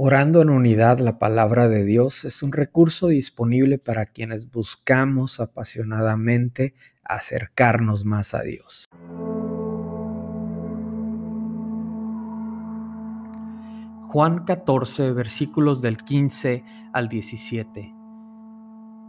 Orando 0.00 0.42
en 0.42 0.50
unidad, 0.50 1.00
la 1.00 1.18
palabra 1.18 1.66
de 1.66 1.84
Dios 1.84 2.24
es 2.24 2.44
un 2.44 2.52
recurso 2.52 3.08
disponible 3.08 3.78
para 3.78 4.06
quienes 4.06 4.48
buscamos 4.48 5.40
apasionadamente 5.40 6.76
acercarnos 7.02 8.04
más 8.04 8.32
a 8.32 8.42
Dios. 8.42 8.84
Juan 14.12 14.44
14, 14.44 15.10
versículos 15.10 15.82
del 15.82 15.96
15 15.96 16.62
al 16.92 17.08
17. 17.08 17.92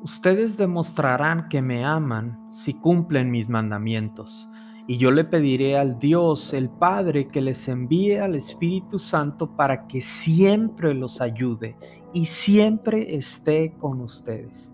Ustedes 0.01 0.57
demostrarán 0.57 1.49
que 1.49 1.61
me 1.61 1.85
aman 1.85 2.49
si 2.49 2.73
cumplen 2.73 3.29
mis 3.29 3.47
mandamientos 3.47 4.48
y 4.89 4.97
yo 4.97 5.11
le 5.11 5.23
pediré 5.23 5.77
al 5.77 5.99
Dios, 5.99 6.51
el 6.51 6.67
Padre, 6.67 7.27
que 7.27 7.43
les 7.43 7.67
envíe 7.67 8.15
al 8.15 8.33
Espíritu 8.33 8.97
Santo 8.97 9.55
para 9.55 9.85
que 9.85 10.01
siempre 10.01 10.95
los 10.95 11.21
ayude 11.21 11.77
y 12.11 12.25
siempre 12.25 13.13
esté 13.13 13.75
con 13.77 14.01
ustedes. 14.01 14.73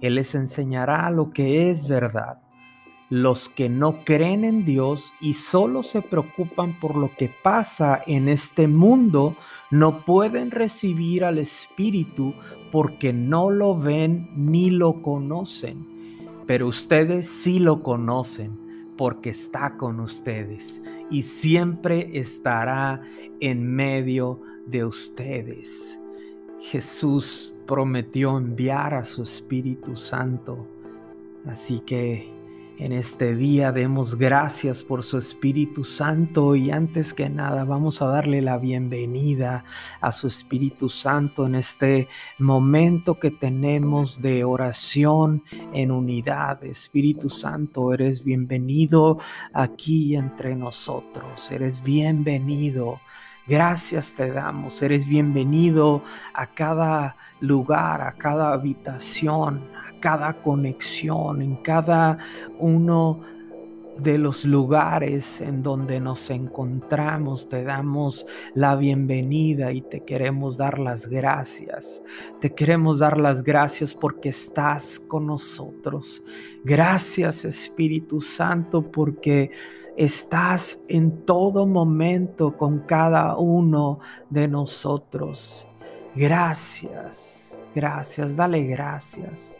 Él 0.00 0.14
les 0.14 0.36
enseñará 0.36 1.10
lo 1.10 1.32
que 1.32 1.70
es 1.70 1.88
verdad. 1.88 2.38
Los 3.10 3.48
que 3.48 3.68
no 3.68 4.04
creen 4.04 4.44
en 4.44 4.64
Dios 4.64 5.12
y 5.20 5.34
solo 5.34 5.82
se 5.82 6.02
preocupan 6.02 6.78
por 6.78 6.96
lo 6.96 7.10
que 7.16 7.28
pasa 7.42 8.00
en 8.06 8.28
este 8.28 8.68
mundo 8.68 9.36
no 9.72 10.04
pueden 10.04 10.52
recibir 10.52 11.24
al 11.24 11.36
Espíritu 11.38 12.32
porque 12.70 13.12
no 13.12 13.50
lo 13.50 13.76
ven 13.76 14.30
ni 14.36 14.70
lo 14.70 15.02
conocen. 15.02 15.84
Pero 16.46 16.68
ustedes 16.68 17.28
sí 17.28 17.58
lo 17.58 17.82
conocen 17.82 18.67
porque 18.98 19.30
está 19.30 19.78
con 19.78 20.00
ustedes 20.00 20.82
y 21.08 21.22
siempre 21.22 22.18
estará 22.18 23.00
en 23.40 23.74
medio 23.74 24.42
de 24.66 24.84
ustedes. 24.84 25.98
Jesús 26.60 27.54
prometió 27.66 28.36
enviar 28.36 28.92
a 28.92 29.04
su 29.04 29.22
Espíritu 29.22 29.96
Santo, 29.96 30.66
así 31.46 31.78
que 31.80 32.37
en 32.78 32.92
este 32.92 33.34
día 33.34 33.72
demos 33.72 34.14
gracias 34.16 34.84
por 34.84 35.02
su 35.02 35.18
Espíritu 35.18 35.82
Santo 35.82 36.54
y 36.54 36.70
antes 36.70 37.12
que 37.12 37.28
nada 37.28 37.64
vamos 37.64 38.00
a 38.00 38.06
darle 38.06 38.40
la 38.40 38.56
bienvenida 38.56 39.64
a 40.00 40.12
su 40.12 40.28
Espíritu 40.28 40.88
Santo 40.88 41.46
en 41.46 41.56
este 41.56 42.08
momento 42.38 43.18
que 43.18 43.32
tenemos 43.32 44.22
de 44.22 44.44
oración 44.44 45.42
en 45.72 45.90
unidad. 45.90 46.64
Espíritu 46.64 47.28
Santo, 47.28 47.92
eres 47.92 48.22
bienvenido 48.22 49.18
aquí 49.52 50.14
entre 50.14 50.54
nosotros, 50.54 51.50
eres 51.50 51.82
bienvenido. 51.82 53.00
Gracias 53.48 54.14
te 54.14 54.30
damos, 54.30 54.82
eres 54.82 55.06
bienvenido 55.06 56.02
a 56.34 56.48
cada 56.48 57.16
lugar, 57.40 58.02
a 58.02 58.12
cada 58.12 58.52
habitación, 58.52 59.70
a 59.74 59.98
cada 60.00 60.34
conexión, 60.34 61.40
en 61.40 61.56
cada 61.56 62.18
uno 62.58 63.20
de 63.98 64.18
los 64.18 64.44
lugares 64.44 65.40
en 65.40 65.62
donde 65.62 66.00
nos 66.00 66.30
encontramos. 66.30 67.48
Te 67.48 67.64
damos 67.64 68.26
la 68.54 68.76
bienvenida 68.76 69.72
y 69.72 69.82
te 69.82 70.04
queremos 70.04 70.56
dar 70.56 70.78
las 70.78 71.08
gracias. 71.08 72.02
Te 72.40 72.54
queremos 72.54 73.00
dar 73.00 73.18
las 73.18 73.42
gracias 73.42 73.94
porque 73.94 74.28
estás 74.28 75.00
con 75.00 75.26
nosotros. 75.26 76.22
Gracias 76.64 77.44
Espíritu 77.44 78.20
Santo 78.20 78.82
porque 78.90 79.50
estás 79.96 80.84
en 80.88 81.24
todo 81.24 81.66
momento 81.66 82.56
con 82.56 82.80
cada 82.80 83.36
uno 83.36 83.98
de 84.30 84.46
nosotros. 84.46 85.66
Gracias, 86.14 87.58
gracias, 87.74 88.36
dale 88.36 88.64
gracias. 88.64 89.57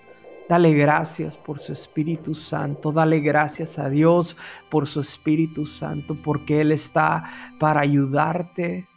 Dale 0.48 0.72
gracias 0.72 1.36
por 1.36 1.59
su 1.59 1.75
Espíritu 1.75 2.34
Santo. 2.34 2.91
Dale 2.91 3.20
gracias 3.20 3.78
a 3.78 3.91
Dios 3.91 4.36
por 4.70 4.88
su 4.88 5.00
Espíritu 5.00 5.66
Santo, 5.66 6.16
porque 6.22 6.62
Él 6.62 6.72
está 6.72 7.25
para 7.59 7.81
ayudarte, 7.81 8.88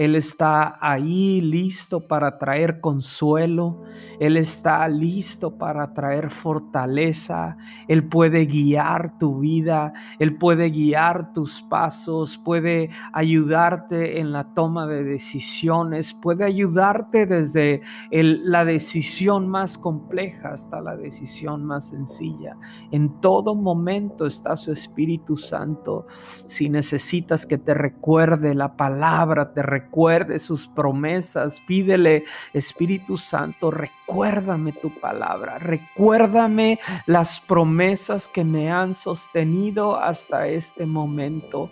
él 0.00 0.16
está 0.16 0.78
ahí 0.80 1.42
listo 1.42 2.08
para 2.08 2.38
traer 2.38 2.80
consuelo. 2.80 3.82
Él 4.18 4.38
está 4.38 4.88
listo 4.88 5.58
para 5.58 5.92
traer 5.92 6.30
fortaleza. 6.30 7.58
Él 7.86 8.08
puede 8.08 8.46
guiar 8.46 9.18
tu 9.18 9.40
vida. 9.40 9.92
Él 10.18 10.38
puede 10.38 10.70
guiar 10.70 11.34
tus 11.34 11.60
pasos. 11.60 12.38
Puede 12.38 12.88
ayudarte 13.12 14.20
en 14.20 14.32
la 14.32 14.54
toma 14.54 14.86
de 14.86 15.04
decisiones. 15.04 16.14
Puede 16.14 16.44
ayudarte 16.44 17.26
desde 17.26 17.82
la 18.10 18.64
decisión 18.64 19.48
más 19.48 19.76
compleja 19.76 20.54
hasta 20.54 20.80
la 20.80 20.96
decisión 20.96 21.66
más 21.66 21.88
sencilla. 21.88 22.56
En 22.90 23.20
todo 23.20 23.54
momento 23.54 24.24
está 24.24 24.56
su 24.56 24.72
Espíritu 24.72 25.36
Santo. 25.36 26.06
Si 26.46 26.70
necesitas 26.70 27.44
que 27.44 27.58
te 27.58 27.74
recuerde 27.74 28.54
la 28.54 28.78
palabra, 28.78 29.52
te 29.52 29.60
recuerde 29.60 29.89
recuerde 29.90 30.38
sus 30.38 30.68
promesas. 30.68 31.60
Pídele, 31.66 32.22
Espíritu 32.52 33.16
Santo, 33.16 33.72
recuérdame 33.72 34.72
tu 34.72 34.94
palabra, 35.00 35.58
recuérdame 35.58 36.78
las 37.06 37.40
promesas 37.40 38.28
que 38.28 38.44
me 38.44 38.70
han 38.70 38.94
sostenido 38.94 39.98
hasta 39.98 40.46
este 40.46 40.86
momento. 40.86 41.70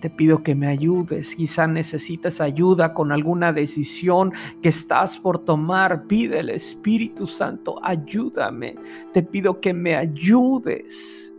Te 0.00 0.08
pido 0.08 0.42
que 0.42 0.54
me 0.54 0.68
ayudes. 0.68 1.34
Quizá 1.34 1.66
necesitas 1.66 2.40
ayuda 2.40 2.94
con 2.94 3.12
alguna 3.12 3.52
decisión 3.52 4.32
que 4.62 4.70
estás 4.70 5.18
por 5.18 5.38
tomar. 5.40 6.04
Pídele, 6.06 6.54
Espíritu 6.54 7.26
Santo, 7.26 7.78
ayúdame. 7.82 8.74
Te 9.12 9.22
pido 9.22 9.60
que 9.60 9.74
me 9.74 9.96
ayudes 9.96 11.34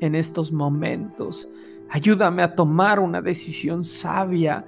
en 0.00 0.16
estos 0.16 0.52
momentos. 0.52 1.48
Ayúdame 1.88 2.42
a 2.42 2.54
tomar 2.54 2.98
una 2.98 3.22
decisión 3.22 3.84
sabia 3.84 4.64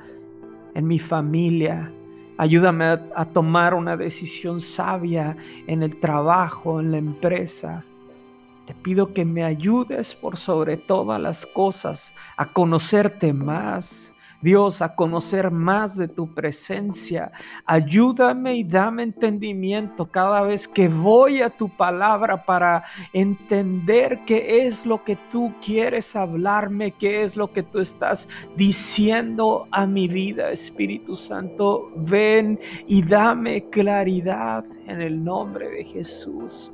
en 0.77 0.87
mi 0.87 0.99
familia. 0.99 1.91
Ayúdame 2.37 2.85
a, 2.85 3.25
tomar 3.25 3.73
una 3.73 3.97
decisión 3.97 4.61
sabia 4.61 5.35
en 5.67 5.83
el 5.83 5.97
trabajo, 5.97 6.81
en 6.81 6.93
la 6.93 6.99
empresa. 6.99 7.83
Te 8.67 8.75
pido 8.75 9.15
que 9.15 9.25
me 9.25 9.43
ayudes 9.43 10.15
por 10.15 10.37
sobre 10.37 10.77
todas 10.77 11.19
las 11.19 11.47
cosas 11.47 12.15
a 12.37 12.53
conocerte 12.53 13.33
más, 13.33 14.13
Dios, 14.41 14.83
a 14.83 14.95
conocer 14.95 15.51
más 15.51 15.97
de 15.97 16.09
tu 16.09 16.33
presencia. 16.35 17.33
Ayúdame 17.65 18.57
y 18.57 18.65
dame 18.65 19.03
entendimiento 19.03 20.07
cada 20.07 20.43
vez 20.43 20.69
que 20.69 20.89
voy 20.89 21.43
a 21.43 21.51
tu 21.51 21.69
palabra 21.69 22.45
para 22.45 22.85
entender 23.13 24.21
qué 24.27 24.67
es 24.67 24.87
lo 24.87 25.03
que 25.05 25.17
tú 25.31 25.55
quieres 25.65 26.15
hablarme, 26.17 26.93
qué 26.93 27.23
es 27.23 27.37
lo 27.37 27.53
que 27.53 27.63
tú 27.63 27.81
estás 27.81 28.29
diciendo 28.57 29.69
a 29.71 29.87
mi 29.87 30.09
vida. 30.09 30.51
Espíritu 30.51 31.17
Santo, 31.17 31.91
ven 31.97 32.59
y 32.87 33.03
dame 33.03 33.69
claridad 33.71 34.65
en 34.87 35.01
el 35.03 35.23
nombre 35.23 35.69
de 35.71 35.85
Jesús. 35.85 36.73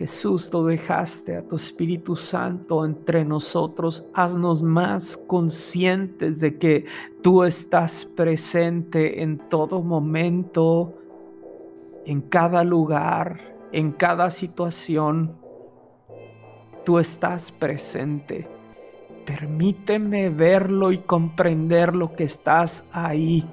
Jesús, 0.00 0.48
tú 0.48 0.64
dejaste 0.64 1.36
a 1.36 1.46
tu 1.46 1.56
Espíritu 1.56 2.16
Santo 2.16 2.86
entre 2.86 3.22
nosotros. 3.22 4.02
Haznos 4.14 4.62
más 4.62 5.14
conscientes 5.14 6.40
de 6.40 6.56
que 6.56 6.86
tú 7.20 7.44
estás 7.44 8.06
presente 8.06 9.22
en 9.22 9.36
todo 9.50 9.82
momento, 9.82 10.94
en 12.06 12.22
cada 12.22 12.64
lugar, 12.64 13.58
en 13.72 13.92
cada 13.92 14.30
situación. 14.30 15.36
Tú 16.86 16.98
estás 16.98 17.52
presente. 17.52 18.48
Permíteme 19.24 20.30
verlo 20.30 20.92
y 20.92 20.98
comprender 20.98 21.94
lo 21.94 22.12
que 22.14 22.24
estás 22.24 22.84
ahí 22.92 23.46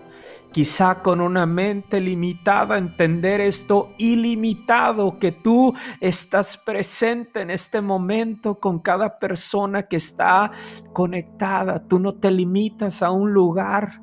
quizá 0.51 1.01
con 1.01 1.21
una 1.21 1.45
mente 1.45 1.99
limitada, 1.99 2.77
entender 2.77 3.41
esto 3.41 3.93
ilimitado, 3.97 5.19
que 5.19 5.31
tú 5.31 5.73
estás 5.99 6.57
presente 6.57 7.41
en 7.41 7.51
este 7.51 7.81
momento 7.81 8.59
con 8.59 8.79
cada 8.79 9.19
persona 9.19 9.83
que 9.83 9.97
está 9.97 10.51
conectada. 10.93 11.83
Tú 11.87 11.99
no 11.99 12.15
te 12.15 12.31
limitas 12.31 13.03
a 13.03 13.11
un 13.11 13.33
lugar, 13.33 14.01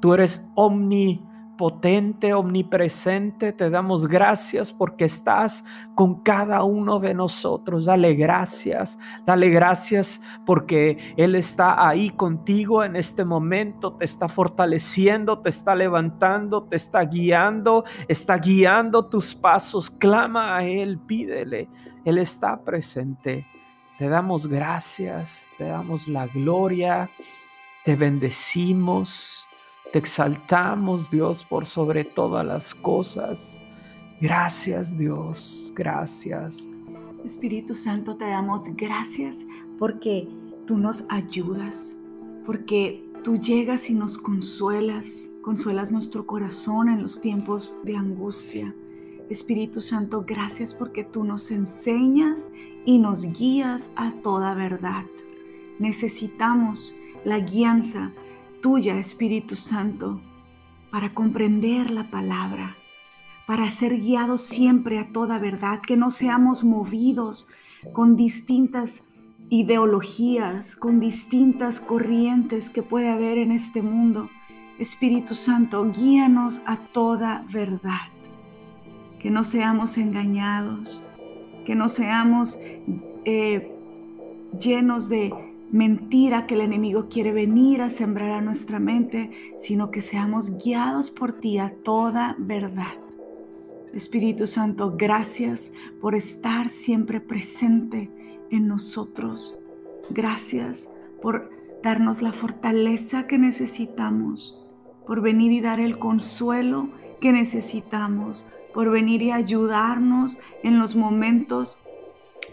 tú 0.00 0.14
eres 0.14 0.50
omni 0.54 1.25
potente, 1.56 2.34
omnipresente, 2.34 3.52
te 3.52 3.70
damos 3.70 4.06
gracias 4.06 4.72
porque 4.72 5.06
estás 5.06 5.64
con 5.94 6.22
cada 6.22 6.62
uno 6.62 6.98
de 6.98 7.14
nosotros. 7.14 7.84
Dale 7.84 8.14
gracias, 8.14 8.98
dale 9.24 9.48
gracias 9.50 10.20
porque 10.44 11.14
Él 11.16 11.34
está 11.34 11.88
ahí 11.88 12.10
contigo 12.10 12.84
en 12.84 12.96
este 12.96 13.24
momento, 13.24 13.94
te 13.94 14.04
está 14.04 14.28
fortaleciendo, 14.28 15.40
te 15.40 15.48
está 15.48 15.74
levantando, 15.74 16.64
te 16.64 16.76
está 16.76 17.00
guiando, 17.02 17.84
está 18.08 18.38
guiando 18.38 19.06
tus 19.06 19.34
pasos. 19.34 19.90
Clama 19.90 20.56
a 20.56 20.64
Él, 20.64 20.98
pídele, 20.98 21.68
Él 22.04 22.18
está 22.18 22.62
presente. 22.62 23.46
Te 23.98 24.08
damos 24.08 24.46
gracias, 24.46 25.50
te 25.56 25.64
damos 25.64 26.06
la 26.06 26.26
gloria, 26.26 27.10
te 27.82 27.96
bendecimos. 27.96 29.46
Te 29.92 29.98
exaltamos, 29.98 31.08
Dios, 31.10 31.44
por 31.44 31.66
sobre 31.66 32.04
todas 32.04 32.44
las 32.44 32.74
cosas. 32.74 33.60
Gracias, 34.20 34.98
Dios, 34.98 35.72
gracias. 35.74 36.66
Espíritu 37.24 37.74
Santo, 37.74 38.16
te 38.16 38.24
damos 38.24 38.64
gracias 38.76 39.44
porque 39.78 40.28
tú 40.66 40.78
nos 40.78 41.04
ayudas, 41.08 41.96
porque 42.44 43.04
tú 43.22 43.36
llegas 43.36 43.90
y 43.90 43.94
nos 43.94 44.18
consuelas, 44.18 45.30
consuelas 45.42 45.92
nuestro 45.92 46.26
corazón 46.26 46.88
en 46.88 47.02
los 47.02 47.20
tiempos 47.20 47.76
de 47.84 47.96
angustia. 47.96 48.74
Espíritu 49.28 49.80
Santo, 49.80 50.24
gracias 50.26 50.72
porque 50.72 51.04
tú 51.04 51.24
nos 51.24 51.50
enseñas 51.50 52.50
y 52.84 52.98
nos 52.98 53.22
guías 53.22 53.90
a 53.96 54.12
toda 54.22 54.54
verdad. 54.54 55.04
Necesitamos 55.78 56.94
la 57.24 57.40
guianza 57.40 58.12
tuya, 58.66 58.98
Espíritu 58.98 59.54
Santo, 59.54 60.20
para 60.90 61.14
comprender 61.14 61.88
la 61.88 62.10
palabra, 62.10 62.76
para 63.46 63.70
ser 63.70 64.00
guiados 64.00 64.40
siempre 64.40 64.98
a 64.98 65.12
toda 65.12 65.38
verdad, 65.38 65.80
que 65.86 65.96
no 65.96 66.10
seamos 66.10 66.64
movidos 66.64 67.46
con 67.92 68.16
distintas 68.16 69.04
ideologías, 69.50 70.74
con 70.74 70.98
distintas 70.98 71.78
corrientes 71.78 72.68
que 72.68 72.82
puede 72.82 73.08
haber 73.08 73.38
en 73.38 73.52
este 73.52 73.82
mundo. 73.82 74.30
Espíritu 74.80 75.36
Santo, 75.36 75.88
guíanos 75.92 76.60
a 76.66 76.76
toda 76.76 77.46
verdad 77.52 78.08
que 79.20 79.30
no 79.30 79.44
seamos 79.44 79.96
engañados, 79.96 81.04
que 81.64 81.76
no 81.76 81.88
seamos 81.88 82.58
eh, 83.24 83.72
llenos 84.58 85.08
de 85.08 85.45
mentira 85.70 86.46
que 86.46 86.54
el 86.54 86.60
enemigo 86.60 87.08
quiere 87.08 87.32
venir 87.32 87.82
a 87.82 87.90
sembrar 87.90 88.30
a 88.30 88.40
nuestra 88.40 88.78
mente, 88.78 89.30
sino 89.58 89.90
que 89.90 90.02
seamos 90.02 90.62
guiados 90.62 91.10
por 91.10 91.40
ti 91.40 91.58
a 91.58 91.74
toda 91.82 92.36
verdad. 92.38 92.94
Espíritu 93.92 94.46
Santo, 94.46 94.94
gracias 94.96 95.72
por 96.00 96.14
estar 96.14 96.70
siempre 96.70 97.20
presente 97.20 98.10
en 98.50 98.68
nosotros. 98.68 99.56
Gracias 100.10 100.90
por 101.22 101.50
darnos 101.82 102.20
la 102.20 102.32
fortaleza 102.32 103.26
que 103.26 103.38
necesitamos, 103.38 104.62
por 105.06 105.20
venir 105.20 105.52
y 105.52 105.60
dar 105.60 105.80
el 105.80 105.98
consuelo 105.98 106.90
que 107.20 107.32
necesitamos, 107.32 108.46
por 108.74 108.90
venir 108.90 109.22
y 109.22 109.30
ayudarnos 109.30 110.38
en 110.62 110.78
los 110.78 110.94
momentos 110.94 111.78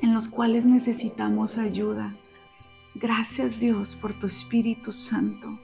en 0.02 0.14
los 0.14 0.30
cuales 0.30 0.66
necesitamos 0.66 1.58
ayuda. 1.58 2.16
Gracias 2.96 3.60
Dios 3.60 3.96
por 3.96 4.14
tu 4.20 4.28
Espíritu 4.28 4.92
Santo. 4.92 5.60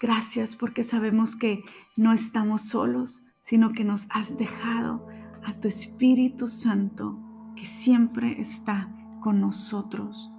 Gracias 0.00 0.56
porque 0.56 0.82
sabemos 0.82 1.36
que 1.36 1.62
no 1.94 2.12
estamos 2.12 2.62
solos, 2.62 3.22
sino 3.42 3.72
que 3.72 3.84
nos 3.84 4.08
has 4.10 4.36
dejado 4.36 5.06
a 5.44 5.54
tu 5.54 5.68
Espíritu 5.68 6.48
Santo 6.48 7.16
que 7.54 7.64
siempre 7.64 8.40
está 8.40 8.88
con 9.20 9.40
nosotros. 9.40 10.32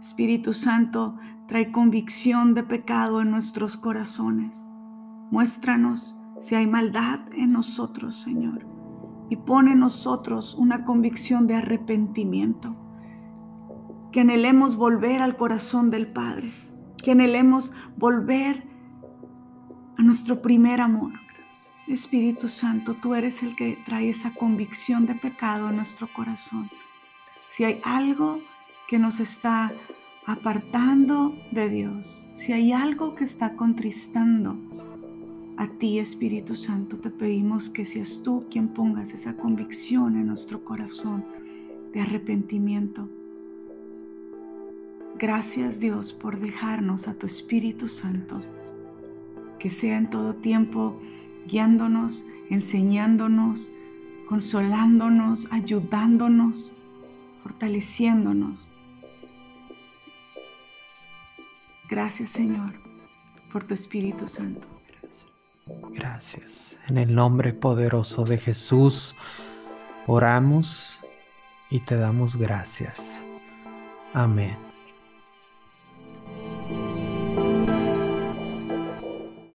Espíritu 0.00 0.52
Santo, 0.52 1.16
trae 1.46 1.70
convicción 1.70 2.54
de 2.54 2.64
pecado 2.64 3.20
en 3.20 3.30
nuestros 3.30 3.76
corazones. 3.76 4.58
Muéstranos 5.30 6.18
si 6.40 6.56
hay 6.56 6.66
maldad 6.66 7.20
en 7.32 7.52
nosotros, 7.52 8.16
Señor, 8.16 8.66
y 9.28 9.36
pone 9.36 9.72
en 9.72 9.80
nosotros 9.80 10.56
una 10.56 10.84
convicción 10.84 11.46
de 11.46 11.54
arrepentimiento, 11.54 12.74
que 14.12 14.20
anhelemos 14.20 14.76
volver 14.76 15.22
al 15.22 15.36
corazón 15.36 15.90
del 15.90 16.06
Padre, 16.06 16.50
que 17.02 17.12
anhelemos 17.12 17.72
volver 17.96 18.64
a 19.96 20.02
nuestro 20.02 20.42
primer 20.42 20.80
amor. 20.80 21.12
Espíritu 21.86 22.48
Santo, 22.48 22.94
tú 22.94 23.14
eres 23.14 23.42
el 23.42 23.56
que 23.56 23.78
trae 23.84 24.10
esa 24.10 24.32
convicción 24.34 25.06
de 25.06 25.14
pecado 25.16 25.66
a 25.66 25.72
nuestro 25.72 26.08
corazón. 26.12 26.70
Si 27.48 27.64
hay 27.64 27.80
algo 27.84 28.40
que 28.88 28.98
nos 28.98 29.18
está 29.18 29.72
apartando 30.26 31.34
de 31.50 31.68
Dios, 31.68 32.24
si 32.36 32.52
hay 32.52 32.72
algo 32.72 33.16
que 33.16 33.24
está 33.24 33.56
contristando 33.56 34.56
a 35.56 35.66
ti, 35.66 35.98
Espíritu 35.98 36.54
Santo, 36.54 36.96
te 36.98 37.10
pedimos 37.10 37.68
que 37.68 37.84
seas 37.86 38.22
tú 38.22 38.46
quien 38.50 38.68
pongas 38.68 39.12
esa 39.12 39.36
convicción 39.36 40.16
en 40.16 40.28
nuestro 40.28 40.64
corazón 40.64 41.24
de 41.92 42.00
arrepentimiento. 42.00 43.08
Gracias 45.20 45.80
Dios 45.80 46.14
por 46.14 46.40
dejarnos 46.40 47.06
a 47.06 47.12
tu 47.12 47.26
Espíritu 47.26 47.88
Santo, 47.88 48.42
que 49.58 49.68
sea 49.68 49.98
en 49.98 50.08
todo 50.08 50.34
tiempo 50.36 50.98
guiándonos, 51.46 52.24
enseñándonos, 52.48 53.70
consolándonos, 54.30 55.46
ayudándonos, 55.52 56.74
fortaleciéndonos. 57.42 58.72
Gracias 61.90 62.30
Señor 62.30 62.72
por 63.52 63.64
tu 63.64 63.74
Espíritu 63.74 64.26
Santo. 64.26 64.66
Gracias. 65.90 66.78
En 66.88 66.96
el 66.96 67.14
nombre 67.14 67.52
poderoso 67.52 68.24
de 68.24 68.38
Jesús 68.38 69.14
oramos 70.06 70.98
y 71.68 71.80
te 71.80 71.96
damos 71.96 72.36
gracias. 72.36 73.22
Amén. 74.14 74.69